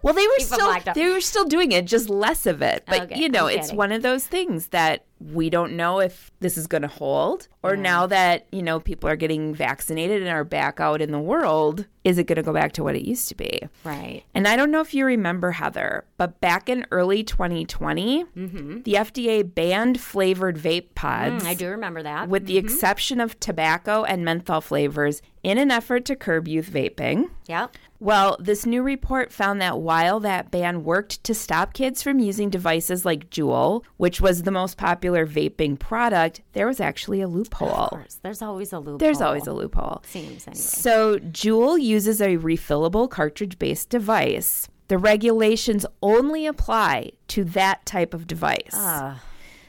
Well, 0.05 0.13
they 0.13 0.27
were 0.27 0.39
still 0.39 0.93
they 0.93 1.09
were 1.09 1.19
still 1.19 1.45
doing 1.45 1.71
it, 1.71 1.85
just 1.85 2.11
less 2.11 2.45
of 2.45 2.61
it. 2.61 2.83
But 2.85 3.01
Okay, 3.01 3.19
you 3.19 3.27
know, 3.27 3.47
it's 3.47 3.73
one 3.73 3.91
of 3.91 4.03
those 4.03 4.27
things 4.27 4.67
that 4.67 5.03
we 5.19 5.49
don't 5.49 5.75
know 5.75 5.99
if 5.99 6.29
this 6.41 6.57
is 6.57 6.67
going 6.67 6.83
to 6.83 6.87
hold, 6.87 7.47
or 7.63 7.75
now 7.75 8.05
that 8.05 8.45
you 8.51 8.61
know 8.61 8.79
people 8.79 9.09
are 9.09 9.15
getting 9.15 9.55
vaccinated 9.55 10.21
and 10.21 10.29
are 10.29 10.43
back 10.43 10.79
out 10.79 11.01
in 11.01 11.11
the 11.11 11.19
world, 11.19 11.85
is 12.03 12.19
it 12.19 12.25
going 12.25 12.35
to 12.35 12.43
go 12.43 12.53
back 12.53 12.73
to 12.73 12.83
what 12.83 12.95
it 12.95 13.01
used 13.01 13.29
to 13.29 13.35
be? 13.35 13.61
right. 13.83 14.21
And 14.35 14.47
I 14.47 14.55
don't 14.55 14.69
know 14.69 14.81
if 14.81 14.93
you 14.93 15.05
remember, 15.05 15.51
Heather, 15.51 16.05
but 16.17 16.39
back 16.39 16.69
in 16.69 16.85
early 16.91 17.23
2020, 17.23 18.25
the 18.35 18.93
FDA 18.93 19.55
banned 19.55 19.99
flavored 19.99 20.57
vape 20.57 20.93
pods. 20.93 21.43
Mm, 21.43 21.47
I 21.47 21.53
do 21.55 21.69
remember 21.69 22.03
that. 22.03 22.29
With 22.29 22.45
the 22.45 22.57
exception 22.59 23.19
of 23.19 23.39
tobacco 23.39 24.03
and 24.03 24.23
menthol 24.23 24.61
flavors, 24.61 25.23
in 25.41 25.57
an 25.57 25.71
effort 25.71 26.05
to 26.05 26.15
curb 26.15 26.47
youth 26.47 26.69
vaping. 26.69 27.29
Yep. 27.47 27.75
Well, 28.05 28.37
this 28.39 28.67
new 28.67 28.83
report 28.83 29.31
found 29.31 29.59
that 29.61 29.79
while 29.79 30.19
that 30.19 30.51
ban 30.51 30.83
worked 30.83 31.23
to 31.23 31.33
stop 31.33 31.73
kids 31.73 32.03
from 32.03 32.19
using 32.19 32.51
devices 32.51 33.03
like 33.03 33.31
Juul, 33.31 33.83
which 33.97 34.21
was 34.21 34.43
the 34.43 34.51
most 34.51 34.77
popular 34.77 35.25
vaping 35.25 35.79
product, 35.79 36.43
there 36.53 36.67
was 36.67 36.79
actually 36.79 37.21
a 37.21 37.27
loophole. 37.27 37.67
Of 37.67 37.89
course. 37.89 38.19
There's 38.21 38.43
always 38.43 38.71
a 38.73 38.77
loophole. 38.77 38.99
There's 38.99 39.21
always 39.21 39.47
a 39.47 39.53
loophole. 39.53 40.03
Seems 40.05 40.45
anyway. 40.45 40.61
So, 40.61 41.17
Juul 41.17 41.81
uses 41.81 42.21
a 42.21 42.37
refillable 42.37 43.09
cartridge 43.09 43.57
based 43.57 43.89
device. 43.89 44.67
The 44.87 44.99
regulations 44.99 45.83
only 46.03 46.45
apply 46.45 47.13
to 47.29 47.43
that 47.43 47.87
type 47.87 48.13
of 48.13 48.27
device. 48.27 48.69
Ah. 48.73 49.19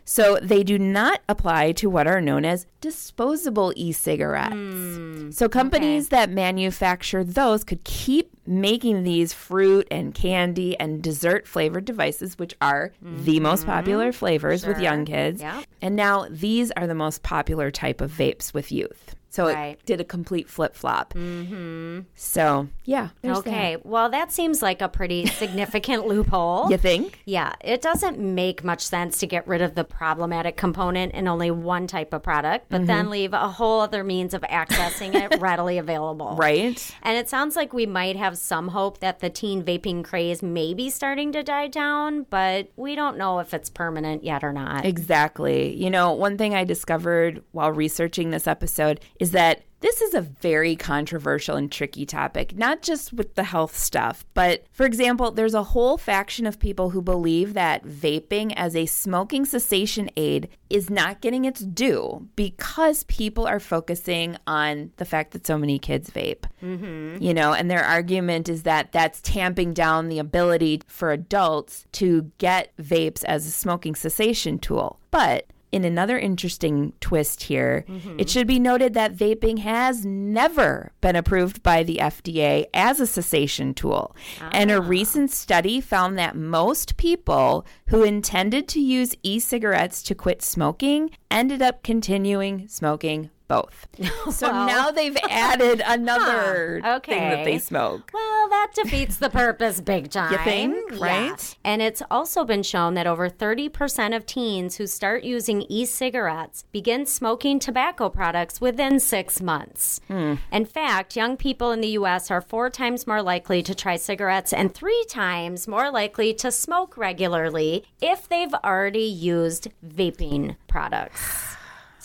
So, 0.09 0.39
they 0.41 0.63
do 0.63 0.79
not 0.79 1.21
apply 1.29 1.73
to 1.73 1.91
what 1.91 2.07
are 2.07 2.21
known 2.21 2.45
as 2.45 2.67
disposable 2.81 3.73
e 3.75 3.91
cigarettes. 3.91 4.55
Hmm. 4.55 5.31
so, 5.33 5.49
companies 5.49 6.09
that 6.11 6.31
manufacture 6.31 7.25
those 7.25 7.65
could 7.65 7.83
keep 7.85 8.31
making 8.47 9.03
these 9.03 9.33
fruit 9.33 9.89
and 9.91 10.15
candy 10.15 10.79
and 10.79 11.03
dessert 11.03 11.49
flavored 11.49 11.85
devices, 11.85 12.39
which 12.39 12.55
are 12.61 12.93
the 13.03 13.41
most 13.41 13.67
popular 13.67 14.13
flavors 14.13 14.65
with 14.65 14.79
young 14.79 15.05
kids. 15.05 15.43
Mm-hmm. 15.43 15.61
And 15.83 15.97
now 15.97 16.27
these 16.31 16.71
are 16.73 16.87
the 16.87 16.95
most 16.95 17.25
popular 17.25 17.73
type 17.73 18.01
of 18.01 18.13
vapes 18.13 18.55
with 18.55 18.71
youth. 18.71 19.17
So 19.37 19.47
Right. 19.49 19.79
it 19.79 19.85
did 19.87 20.01
a 20.01 20.05
complete 20.05 20.49
flip 20.49 20.75
flop. 20.75 21.13
Mm-hmm. 21.13 22.01
So 22.15 22.69
yeah. 22.85 23.09
Okay. 23.25 23.77
Well, 23.83 24.09
that 24.11 24.33
seems 24.33 24.63
like 24.63 24.81
a 24.81 24.89
pretty 24.89 25.27
significant 25.27 26.07
loophole. 26.11 26.71
You 26.71 26.79
think? 26.79 27.21
Yeah, 27.27 27.53
it 27.63 27.83
doesn't 27.83 28.19
make 28.19 28.65
much 28.65 28.81
sense 28.87 29.19
to 29.19 29.27
get 29.27 29.47
rid 29.47 29.61
of 29.61 29.75
the 29.75 29.85
problematic 29.85 30.57
component 30.57 31.13
in 31.15 31.29
only 31.29 31.51
one 31.51 31.87
type 31.87 32.13
of 32.15 32.23
product, 32.23 32.67
but 32.71 32.77
Mm-hmm. 32.77 32.87
then 32.87 33.11
leave 33.11 33.33
a 33.33 33.49
whole 33.49 33.81
other 33.81 34.05
means 34.05 34.33
of 34.35 34.43
accessing 34.43 35.15
it 35.15 35.39
readily 35.41 35.77
available. 35.79 36.37
Right. 36.37 36.79
And 37.03 37.17
it 37.19 37.29
sounds 37.29 37.57
like 37.57 37.73
we 37.73 37.85
might 37.87 38.17
have 38.17 38.39
some 38.39 38.69
hope 38.69 39.01
that 39.01 39.19
the 39.21 39.29
teen 39.31 39.63
vaping 39.65 40.05
craze 40.05 40.43
may 40.43 40.73
be 40.75 40.89
starting 40.91 41.33
to 41.33 41.43
die 41.43 41.69
down, 41.69 42.27
but 42.31 42.71
we 42.77 42.95
don't 42.95 43.17
know 43.19 43.39
if 43.41 43.53
it's 43.53 43.69
permanent 43.69 44.25
yet 44.25 44.45
or 44.45 44.53
not. 44.53 44.85
Exactly. 44.85 45.75
You 45.75 45.91
know, 45.91 46.13
one 46.13 46.39
thing 46.39 46.55
I 46.55 46.65
discovered 46.65 47.43
while 47.53 47.73
researching 47.73 48.31
this 48.31 48.47
episode 48.47 49.01
is 49.19 49.26
that 49.33 49.63
this 49.81 50.01
is 50.01 50.15
a 50.15 50.23
very 50.23 50.75
controversial 50.75 51.57
and 51.57 51.71
tricky 51.71 52.07
topic, 52.07 52.57
not 52.57 52.81
just 52.83 53.13
with 53.13 53.35
the 53.35 53.45
health 53.45 53.77
stuff, 53.77 54.25
but 54.33 54.65
for 54.73 54.87
example, 54.87 55.31
there's 55.31 55.55
a 55.55 55.63
whole 55.63 55.99
faction 55.99 56.47
of 56.47 56.59
people 56.59 56.91
who 56.91 57.03
believe 57.03 57.55
that 57.55 57.85
vaping 57.85 58.55
as 58.57 58.75
a 58.75 58.87
smoking 58.87 59.45
cessation 59.45 60.09
aid 60.17 60.49
is 60.71 60.89
not 60.89 61.21
getting 61.21 61.45
its 61.45 61.61
due 61.61 62.27
because 62.37 63.05
people 63.05 63.47
are 63.47 63.61
focusing 63.61 64.37
on 64.47 64.93
the 64.97 65.05
fact 65.05 65.33
that 65.33 65.47
so 65.47 65.59
many 65.59 65.79
kids 65.79 66.11
vape. 66.11 66.45
Mm-hmm. 66.63 67.23
You 67.23 67.35
know, 67.35 67.53
and 67.53 67.71
their 67.71 67.85
argument 67.85 68.49
is 68.49 68.63
that 68.63 68.93
that's 68.93 69.21
tamping 69.21 69.75
down 69.75 70.09
the 70.09 70.19
ability 70.19 70.83
for 70.87 71.13
adults 71.13 71.87
to 71.93 72.33
get 72.39 72.75
vapes 72.79 73.25
as 73.25 73.47
a 73.47 73.51
smoking 73.51 73.95
cessation 73.95 74.59
tool. 74.59 74.99
But 75.11 75.47
in 75.73 75.85
another 75.85 76.19
interesting 76.19 76.93
twist 77.01 77.45
here, 77.45 77.85
mm-hmm. 77.89 78.19
it 78.19 78.31
should 78.31 78.47
be 78.47 78.59
noted 78.59 78.95
that 78.95 79.15
vaping 79.15 79.59
has 79.59 80.05
never 80.05 80.93
been 81.01 81.17
approved 81.17 81.63
by 81.63 81.83
the 81.83 81.99
FDA 82.01 82.67
as 82.73 83.01
a 83.01 83.07
cessation 83.07 83.75
tool. 83.75 84.15
And 84.53 84.71
a 84.71 84.79
ah. 84.79 84.87
recent 84.87 85.31
study 85.31 85.81
found 85.81 86.19
that 86.19 86.37
most 86.37 86.97
people 86.97 87.67
who 87.89 88.03
intended 88.03 88.69
to 88.69 88.81
use 88.81 89.15
e 89.23 89.39
cigarettes 89.39 90.03
to 90.05 90.15
quit 90.15 90.43
smoking 90.43 91.11
ended 91.31 91.63
up 91.63 91.83
continuing 91.83 92.69
smoking 92.69 93.31
both. 93.49 93.87
So 94.31 94.49
Well. 94.51 94.67
now 94.67 94.91
they've 94.91 95.17
added 95.31 95.81
another 95.87 96.81
Huh, 96.83 97.01
thing 97.01 97.21
that 97.31 97.45
they 97.45 97.59
smoke. 97.59 98.11
Well, 98.13 98.49
that 98.49 98.73
defeats 98.75 99.17
the 99.19 99.31
purpose 99.31 99.81
big 99.81 100.11
time. 100.11 100.37
think? 100.45 100.93
Yeah. 100.93 100.99
Right? 101.01 101.57
And 101.65 101.81
it's 101.81 102.03
also 102.11 102.45
been 102.45 102.63
shown 102.65 102.95
that 102.95 103.07
over 103.07 103.31
30% 103.31 104.17
of 104.17 104.27
teens 104.27 104.77
who 104.77 104.87
start 104.87 105.23
using 105.25 105.63
e 105.69 105.85
cigarettes 105.85 106.65
begin 106.73 107.07
smoking 107.07 107.59
tobacco 107.59 108.09
products 108.09 108.61
within 108.61 108.99
six 109.01 109.41
months. 109.41 110.01
Hmm. 110.09 110.35
In 110.53 110.65
fact, 110.65 111.15
young 111.17 111.37
people 111.37 111.71
in 111.71 111.81
the 111.81 111.89
U.S. 112.01 112.31
are 112.31 112.41
four 112.41 112.69
times 112.69 113.07
more 113.07 113.23
likely 113.23 113.63
to 113.63 113.75
try 113.75 113.97
cigarettes 113.97 114.53
and 114.53 114.75
three 114.75 115.05
times 115.09 115.69
more 115.69 115.91
likely 115.91 116.35
to 116.35 116.51
smoke 116.51 116.97
regularly 116.97 117.85
if 118.01 118.29
they've 118.29 118.55
already 118.65 119.01
used 119.05 119.69
vaping 119.87 120.57
products. 120.69 121.56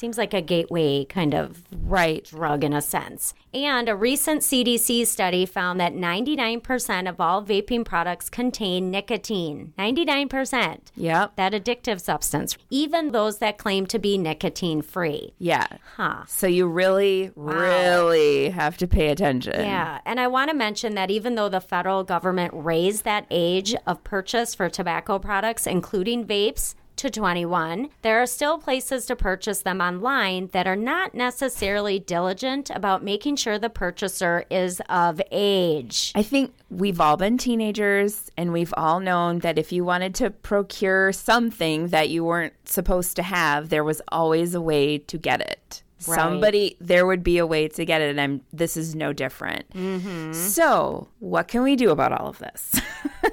Seems 0.02 0.18
like 0.18 0.34
a 0.34 0.42
gateway 0.42 1.06
kind 1.06 1.36
of 1.36 1.62
Right. 1.80 2.24
drug 2.24 2.64
in 2.64 2.74
a 2.74 2.82
sense. 2.82 3.36
And 3.54 3.88
a 3.88 3.96
recent 3.96 4.42
CDC 4.42 5.06
study 5.06 5.46
found 5.46 5.80
that 5.80 5.94
99% 5.94 7.08
of 7.08 7.22
all 7.22 7.44
vaping 7.44 7.86
products 7.86 8.28
contain 8.28 8.90
nicotine. 8.90 9.74
99%. 9.78 10.92
Yep. 10.96 11.36
That 11.36 11.54
addictive 11.54 12.02
substance, 12.02 12.58
even 12.72 13.12
those 13.12 13.38
that 13.38 13.60
claim 13.60 13.86
to 13.86 14.00
be 14.00 14.18
nicotine 14.18 14.82
free. 14.82 15.34
Yeah. 15.38 15.68
Huh. 15.98 16.24
So 16.26 16.48
you 16.48 16.66
really, 16.68 17.30
really 17.36 18.50
have 18.50 18.78
to 18.78 18.88
pay 18.88 19.10
attention. 19.10 19.60
Yeah, 19.60 20.00
and 20.04 20.20
I 20.20 20.26
want 20.26 20.50
to 20.50 20.56
mention 20.56 20.96
that 20.96 21.12
even 21.12 21.36
though 21.36 21.50
the 21.50 21.62
federal 21.62 22.04
government 22.04 22.56
raised 22.56 23.04
that 23.04 23.28
age 23.30 23.76
of 23.86 24.04
purchase 24.04 24.56
for 24.56 24.68
tobacco 24.68 25.20
products, 25.20 25.68
including 25.68 26.26
vapes, 26.26 26.74
to 27.02 27.10
21, 27.10 27.90
there 28.04 28.22
are 28.22 28.28
still 28.28 28.60
places 28.60 29.08
to 29.08 29.16
purchase 29.16 29.64
them 29.64 29.82
online 29.82 30.50
that 30.54 30.68
are 30.68 30.76
not 30.76 31.16
necessarily 31.16 31.98
diligent 31.98 32.70
about 32.70 33.04
making 33.04 33.38
sure 33.38 33.58
the 33.58 33.72
purchaser 33.72 34.46
is 34.52 34.80
of 34.88 35.20
age. 35.32 36.12
I 36.14 36.22
think 36.22 36.54
we've 36.70 37.02
all 37.02 37.18
been 37.18 37.40
teenagers 37.40 38.30
and 38.38 38.54
we've 38.54 38.74
all 38.78 39.00
known 39.00 39.40
that 39.40 39.58
if 39.58 39.72
you 39.72 39.84
wanted 39.84 40.14
to 40.16 40.30
procure 40.30 41.12
something 41.12 41.88
that 41.88 42.10
you 42.10 42.24
weren't 42.24 42.54
supposed 42.66 43.16
to 43.16 43.24
have, 43.24 43.70
there 43.70 43.84
was 43.84 44.04
always 44.10 44.54
a 44.54 44.62
way 44.62 45.00
to 45.00 45.18
get 45.18 45.42
it. 45.42 45.82
Right. 46.08 46.16
Somebody, 46.16 46.78
there 46.80 47.06
would 47.06 47.24
be 47.24 47.38
a 47.38 47.46
way 47.46 47.68
to 47.68 47.86
get 47.86 48.02
it, 48.02 48.10
and 48.10 48.20
I'm, 48.20 48.42
this 48.52 48.76
is 48.76 48.96
no 48.96 49.14
different. 49.14 49.70
Mm-hmm. 49.72 50.34
So, 50.34 51.08
what 51.20 51.48
can 51.48 51.64
we 51.64 51.76
do 51.76 51.92
about 51.92 52.12
all 52.12 52.28
of 52.28 52.40
this? 52.40 52.82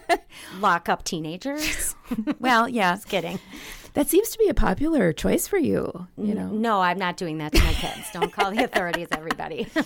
Lock 0.60 0.88
up 0.88 1.04
teenagers? 1.04 1.94
well, 2.38 2.68
yeah, 2.68 2.94
Just 2.94 3.08
Kidding. 3.08 3.38
That 3.98 4.08
seems 4.08 4.30
to 4.30 4.38
be 4.38 4.48
a 4.48 4.54
popular 4.54 5.12
choice 5.12 5.48
for 5.48 5.58
you. 5.58 6.06
You 6.16 6.34
know, 6.34 6.46
No, 6.50 6.80
I'm 6.80 6.98
not 6.98 7.16
doing 7.16 7.38
that 7.38 7.50
to 7.52 7.62
my 7.64 7.72
kids. 7.72 8.08
Don't 8.12 8.32
call 8.32 8.52
the 8.52 8.62
authorities, 8.62 9.08
everybody. 9.10 9.66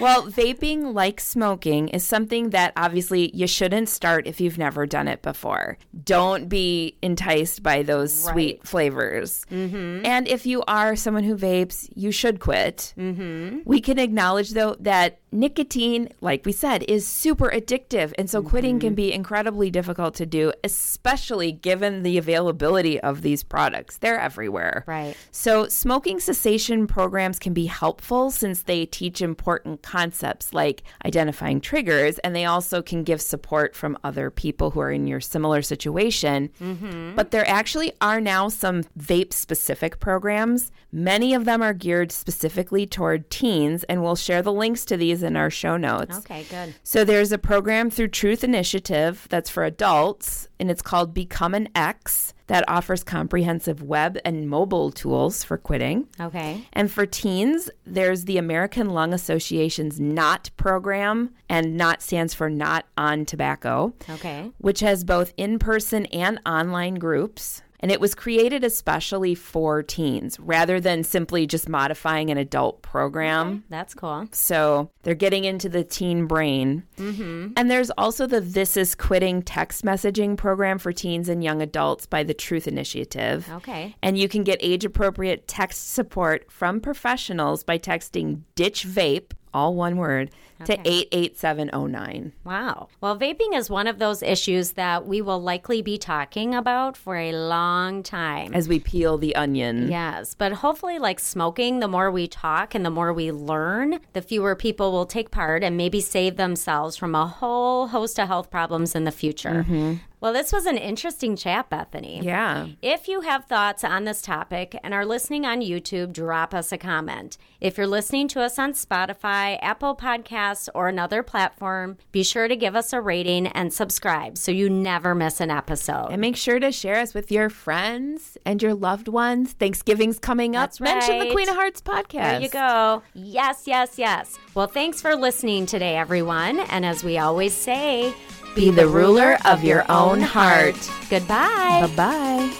Well, 0.00 0.22
vaping, 0.24 0.94
like 0.94 1.20
smoking, 1.20 1.88
is 1.88 2.02
something 2.02 2.50
that 2.50 2.72
obviously 2.76 3.30
you 3.36 3.46
shouldn't 3.46 3.90
start 3.90 4.26
if 4.26 4.40
you've 4.40 4.56
never 4.56 4.86
done 4.86 5.06
it 5.06 5.20
before. 5.20 5.76
Don't 6.04 6.48
be 6.48 6.96
enticed 7.02 7.62
by 7.62 7.82
those 7.82 8.10
sweet 8.24 8.56
Right. 8.60 8.66
flavors. 8.66 9.44
And 9.50 10.26
if 10.26 10.46
you 10.46 10.62
are 10.66 10.96
someone 10.96 11.24
who 11.24 11.36
vapes, 11.36 11.90
you 11.94 12.10
should 12.10 12.40
quit. 12.40 12.94
Mm-hmm. 12.98 13.58
We 13.66 13.80
can 13.82 13.98
acknowledge, 13.98 14.50
though, 14.52 14.76
that 14.80 15.20
nicotine, 15.30 16.08
like 16.22 16.46
we 16.46 16.52
said, 16.52 16.82
is 16.84 17.06
super 17.06 17.50
addictive. 17.50 18.12
And 18.18 18.30
so 18.30 18.42
quitting 18.42 18.80
can 18.80 18.94
be 18.94 19.12
incredibly 19.12 19.70
difficult 19.70 20.14
to 20.16 20.26
do, 20.26 20.52
especially 20.64 21.52
given 21.52 22.02
the 22.02 22.16
availability 22.16 22.98
of 23.00 23.20
these 23.22 23.41
products. 23.42 23.98
They're 23.98 24.18
everywhere. 24.18 24.84
Right. 24.86 25.16
So, 25.30 25.66
smoking 25.68 26.20
cessation 26.20 26.86
programs 26.86 27.38
can 27.38 27.52
be 27.52 27.66
helpful 27.66 28.30
since 28.30 28.62
they 28.62 28.86
teach 28.86 29.20
important 29.22 29.82
concepts 29.82 30.52
like 30.52 30.82
identifying 31.04 31.60
triggers, 31.60 32.18
and 32.18 32.34
they 32.34 32.44
also 32.44 32.82
can 32.82 33.04
give 33.04 33.20
support 33.20 33.74
from 33.74 33.98
other 34.04 34.30
people 34.30 34.70
who 34.70 34.80
are 34.80 34.90
in 34.90 35.06
your 35.06 35.20
similar 35.20 35.62
situation. 35.62 36.50
Mm-hmm. 36.60 37.14
But 37.14 37.30
there 37.30 37.48
actually 37.48 37.92
are 38.00 38.20
now 38.20 38.48
some 38.48 38.82
vape 38.98 39.32
specific 39.32 40.00
programs. 40.00 40.70
Many 40.92 41.34
of 41.34 41.44
them 41.44 41.62
are 41.62 41.72
geared 41.72 42.12
specifically 42.12 42.86
toward 42.86 43.30
teens, 43.30 43.84
and 43.84 44.02
we'll 44.02 44.16
share 44.16 44.42
the 44.42 44.52
links 44.52 44.84
to 44.86 44.96
these 44.96 45.22
in 45.22 45.36
our 45.36 45.50
show 45.50 45.76
notes. 45.76 46.18
Okay, 46.18 46.44
good. 46.50 46.74
So 46.82 47.04
there's 47.04 47.32
a 47.32 47.38
program 47.38 47.90
through 47.90 48.08
Truth 48.08 48.44
Initiative 48.44 49.26
that's 49.30 49.50
for 49.50 49.64
adults, 49.64 50.48
and 50.62 50.70
it's 50.70 50.80
called 50.80 51.12
Become 51.12 51.54
an 51.54 51.68
X 51.74 52.34
that 52.46 52.64
offers 52.68 53.02
comprehensive 53.02 53.82
web 53.82 54.16
and 54.24 54.48
mobile 54.48 54.92
tools 54.92 55.42
for 55.42 55.58
quitting. 55.58 56.06
Okay. 56.20 56.64
And 56.72 56.88
for 56.88 57.04
teens, 57.04 57.68
there's 57.84 58.26
the 58.26 58.38
American 58.38 58.90
Lung 58.90 59.12
Association's 59.12 59.98
NOT 59.98 60.50
program, 60.56 61.30
and 61.48 61.76
NOT 61.76 62.00
stands 62.00 62.32
for 62.32 62.48
Not 62.48 62.86
on 62.96 63.24
Tobacco, 63.26 63.92
Okay. 64.08 64.52
which 64.58 64.78
has 64.80 65.02
both 65.02 65.32
in 65.36 65.58
person 65.58 66.06
and 66.06 66.38
online 66.46 66.94
groups. 66.94 67.62
And 67.82 67.90
it 67.90 68.00
was 68.00 68.14
created 68.14 68.62
especially 68.62 69.34
for 69.34 69.82
teens 69.82 70.38
rather 70.38 70.78
than 70.80 71.02
simply 71.02 71.46
just 71.46 71.68
modifying 71.68 72.30
an 72.30 72.38
adult 72.38 72.80
program. 72.82 73.64
That's 73.68 73.92
cool. 73.92 74.28
So 74.30 74.90
they're 75.02 75.14
getting 75.14 75.44
into 75.44 75.68
the 75.68 75.82
teen 75.82 76.26
brain. 76.26 76.84
Mm-hmm. 76.96 77.54
And 77.56 77.70
there's 77.70 77.90
also 77.90 78.26
the 78.26 78.40
This 78.40 78.76
Is 78.76 78.94
Quitting 78.94 79.42
text 79.42 79.84
messaging 79.84 80.36
program 80.36 80.78
for 80.78 80.92
teens 80.92 81.28
and 81.28 81.42
young 81.42 81.60
adults 81.60 82.06
by 82.06 82.22
the 82.22 82.34
Truth 82.34 82.68
Initiative. 82.68 83.48
Okay. 83.50 83.96
And 84.02 84.16
you 84.16 84.28
can 84.28 84.44
get 84.44 84.58
age 84.62 84.84
appropriate 84.84 85.48
text 85.48 85.92
support 85.92 86.50
from 86.50 86.80
professionals 86.80 87.64
by 87.64 87.78
texting 87.78 88.42
Ditch 88.54 88.86
Vape, 88.86 89.32
all 89.54 89.74
one 89.74 89.96
word, 89.96 90.30
to 90.66 90.78
88709. 90.84 92.32
Wow. 92.44 92.88
Well, 93.00 93.18
vaping 93.18 93.54
is 93.54 93.68
one 93.68 93.86
of 93.86 93.98
those 93.98 94.22
issues 94.22 94.72
that 94.72 95.06
we 95.06 95.20
will 95.20 95.40
likely 95.40 95.82
be 95.82 95.98
talking 95.98 96.54
about 96.54 96.96
for 96.96 97.16
a 97.16 97.32
long 97.32 98.02
time. 98.02 98.54
As 98.54 98.68
we 98.68 98.78
peel 98.78 99.18
the 99.18 99.34
onion. 99.34 99.90
Yes, 99.90 100.34
but 100.34 100.52
hopefully, 100.52 100.98
like 100.98 101.20
smoking, 101.20 101.80
the 101.80 101.88
more 101.88 102.10
we 102.10 102.26
talk 102.28 102.74
and 102.74 102.84
the 102.84 102.90
more 102.90 103.12
we 103.12 103.32
learn, 103.32 104.00
the 104.12 104.22
fewer 104.22 104.54
people 104.54 104.92
will 104.92 105.06
take 105.06 105.30
part 105.30 105.64
and 105.64 105.76
maybe 105.76 106.00
save 106.00 106.36
themselves 106.36 106.96
from 106.96 107.14
a 107.14 107.26
whole 107.26 107.88
host 107.88 108.18
of 108.18 108.28
health 108.28 108.50
problems 108.50 108.94
in 108.94 109.04
the 109.04 109.10
future. 109.10 109.64
Mm-hmm. 109.68 109.94
Well, 110.22 110.32
this 110.32 110.52
was 110.52 110.66
an 110.66 110.78
interesting 110.78 111.34
chat, 111.34 111.68
Bethany. 111.68 112.20
Yeah. 112.22 112.68
If 112.80 113.08
you 113.08 113.22
have 113.22 113.46
thoughts 113.46 113.82
on 113.82 114.04
this 114.04 114.22
topic 114.22 114.78
and 114.84 114.94
are 114.94 115.04
listening 115.04 115.44
on 115.44 115.62
YouTube, 115.62 116.12
drop 116.12 116.54
us 116.54 116.70
a 116.70 116.78
comment. 116.78 117.38
If 117.60 117.76
you're 117.76 117.88
listening 117.88 118.28
to 118.28 118.40
us 118.40 118.56
on 118.56 118.72
Spotify, 118.72 119.58
Apple 119.60 119.96
Podcasts, 119.96 120.68
or 120.76 120.86
another 120.86 121.24
platform, 121.24 121.96
be 122.12 122.22
sure 122.22 122.46
to 122.46 122.54
give 122.54 122.76
us 122.76 122.92
a 122.92 123.00
rating 123.00 123.48
and 123.48 123.72
subscribe 123.72 124.38
so 124.38 124.52
you 124.52 124.70
never 124.70 125.12
miss 125.12 125.40
an 125.40 125.50
episode. 125.50 126.10
And 126.12 126.20
make 126.20 126.36
sure 126.36 126.60
to 126.60 126.70
share 126.70 127.00
us 127.00 127.14
with 127.14 127.32
your 127.32 127.50
friends 127.50 128.38
and 128.46 128.62
your 128.62 128.74
loved 128.74 129.08
ones. 129.08 129.54
Thanksgiving's 129.54 130.20
coming 130.20 130.54
up. 130.54 130.70
That's 130.70 130.80
Mention 130.80 131.18
the. 131.18 131.32
Queen 131.32 131.48
of 131.48 131.56
Hearts 131.56 131.80
podcast. 131.80 132.12
There 132.12 132.40
you 132.42 132.48
go. 132.48 133.02
Yes, 133.14 133.64
yes, 133.66 133.98
yes. 133.98 134.38
Well, 134.54 134.68
thanks 134.68 135.02
for 135.02 135.16
listening 135.16 135.66
today, 135.66 135.96
everyone. 135.96 136.60
And 136.60 136.86
as 136.86 137.02
we 137.02 137.18
always 137.18 137.54
say, 137.54 138.14
Be 138.54 138.70
the 138.70 138.86
ruler 138.86 139.38
of 139.44 139.64
your 139.64 139.84
own 139.90 140.20
heart. 140.20 140.76
Goodbye. 141.08 141.86
Bye 141.86 141.96
bye. 141.96 142.52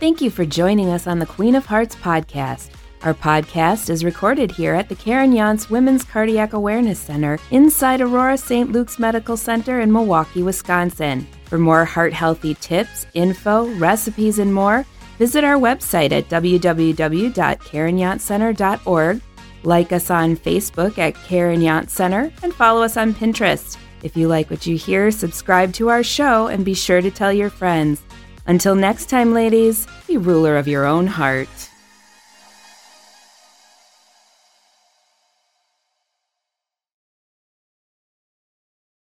Thank 0.00 0.20
you 0.20 0.30
for 0.30 0.44
joining 0.44 0.90
us 0.90 1.06
on 1.06 1.20
the 1.20 1.26
Queen 1.26 1.54
of 1.54 1.64
Hearts 1.64 1.94
podcast. 1.94 2.70
Our 3.04 3.14
podcast 3.14 3.88
is 3.88 4.04
recorded 4.04 4.50
here 4.50 4.74
at 4.74 4.88
the 4.88 4.96
Karen 4.96 5.32
Yontz 5.32 5.70
Women's 5.70 6.02
Cardiac 6.04 6.52
Awareness 6.54 6.98
Center 6.98 7.38
inside 7.52 8.00
Aurora 8.00 8.36
St. 8.38 8.72
Luke's 8.72 8.98
Medical 8.98 9.36
Center 9.36 9.80
in 9.80 9.92
Milwaukee, 9.92 10.42
Wisconsin. 10.42 11.24
For 11.44 11.58
more 11.58 11.84
heart 11.84 12.12
healthy 12.12 12.54
tips, 12.54 13.06
info, 13.14 13.66
recipes, 13.76 14.40
and 14.40 14.52
more, 14.52 14.84
visit 15.18 15.44
our 15.44 15.56
website 15.56 16.10
at 16.12 16.28
www.karenyontzcenter.org. 16.28 19.20
Like 19.62 19.92
us 19.92 20.10
on 20.10 20.36
Facebook 20.36 20.98
at 20.98 21.14
Karen 21.14 21.60
Yontz 21.60 21.90
Center 21.90 22.32
and 22.42 22.54
follow 22.54 22.82
us 22.82 22.96
on 22.96 23.14
Pinterest. 23.14 23.76
If 24.02 24.16
you 24.16 24.28
like 24.28 24.50
what 24.50 24.66
you 24.66 24.76
hear, 24.76 25.10
subscribe 25.10 25.72
to 25.74 25.88
our 25.88 26.02
show 26.02 26.48
and 26.48 26.64
be 26.64 26.74
sure 26.74 27.00
to 27.00 27.10
tell 27.10 27.32
your 27.32 27.50
friends. 27.50 28.02
Until 28.46 28.74
next 28.74 29.08
time, 29.08 29.32
ladies, 29.32 29.86
be 30.08 30.16
ruler 30.16 30.56
of 30.56 30.66
your 30.66 30.84
own 30.84 31.06
heart. 31.06 31.71